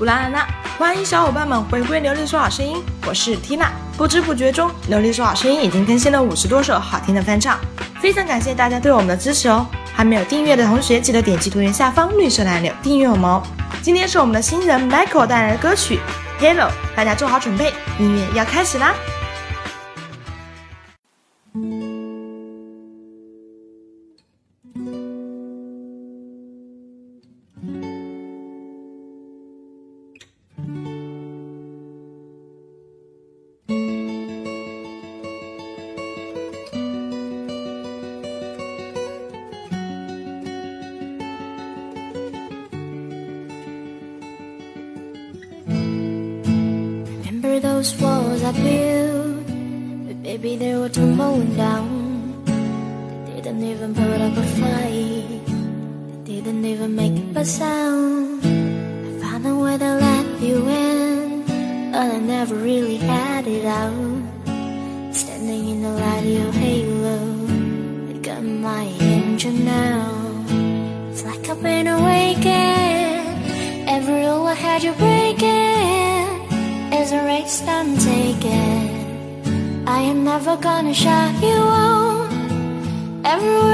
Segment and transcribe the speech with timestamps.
[0.00, 0.46] 乌拉拉拉，
[0.78, 3.66] 欢迎小伙伴们回归《琉璃说好声音》，我是 Tina。
[3.96, 7.58] 不知不觉中，《琉璃说好声音》已经更新了五十多首好听的翻唱，
[8.00, 9.66] 非常感谢大家对我们的支持哦！
[9.92, 13.42] 还没有订阅的同学，记得点击图片下方绿色的按钮订阅我们哦。
[13.82, 15.98] 今天是我们的新人 Michael 带来的歌曲
[16.40, 18.94] 《Hello》，大家做好准备，音乐要开始啦
[47.60, 49.46] ！those walls I built
[50.06, 52.44] But baby they were tumbling down.
[53.26, 55.40] They didn't even put up a fight.
[56.24, 58.44] They didn't even make a sound.
[58.44, 61.44] I found a way to let you in
[61.92, 64.22] But I never really had it out.
[65.14, 67.18] Standing in the light of your halo
[68.10, 70.06] It got my engine now.
[71.10, 73.26] It's like I've been awakened.
[73.88, 75.97] Every rule I had you breaking
[77.08, 79.84] is a race I'm taking.
[79.86, 82.28] I am never gonna shut you out.
[83.24, 83.67] Everywhere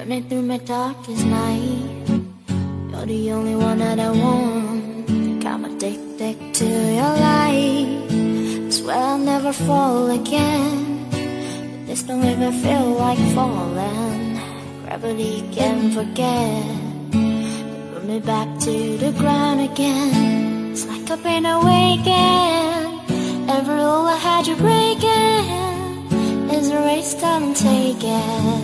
[0.00, 2.08] Burning through my darkest night.
[2.90, 5.10] You're the only one that I want.
[5.44, 8.72] My addicted to your light.
[8.72, 11.04] Swear I'll never fall again.
[11.10, 14.40] But this don't even feel like falling.
[14.84, 16.64] Gravity can forget.
[17.92, 20.72] Put me back to the ground again.
[20.72, 23.00] It's like I've been awakened
[23.50, 25.44] Every rule I had you breaking
[26.56, 28.59] is a race that I'm taking.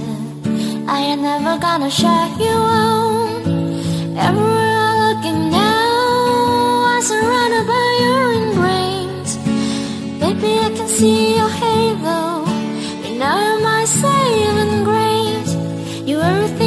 [1.06, 3.47] Ain't never gonna shut you out.
[4.27, 9.31] Everywhere I look and now, I'm surrounded by your ingrains.
[10.19, 12.44] Baby, I can see your halo.
[13.05, 15.53] You know you're my saving grace.
[16.09, 16.66] You're everything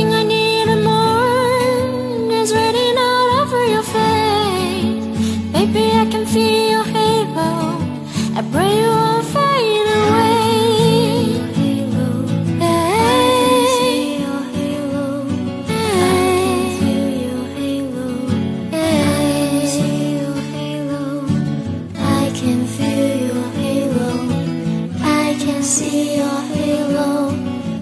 [25.79, 27.29] see your halo.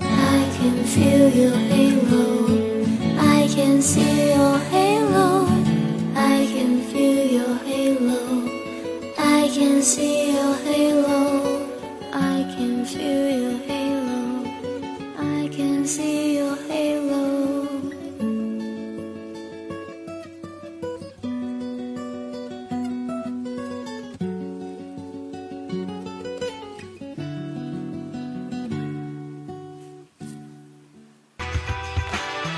[0.01, 2.25] I can feel your halo.
[3.17, 5.27] I can see your halo.
[6.13, 8.21] I can feel your halo.
[9.17, 11.21] I can see your halo.
[12.13, 14.21] I can feel your halo.
[15.17, 16.96] I can see your halo.《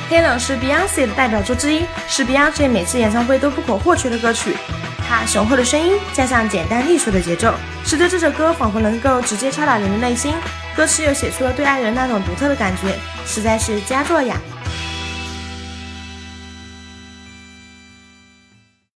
[0.09, 4.58] Hello》是 Beyonce 的代表作之一，是 Beyonce 每次演唱会都不可或缺的歌曲。
[5.08, 7.53] 它雄厚的声音加上简单利索的节奏，
[7.86, 10.34] 使得这首歌仿佛能够直接敲打人的内心。
[10.75, 14.36] 歌词又写出了对爱人那种独特的感觉，实在是佳作呀！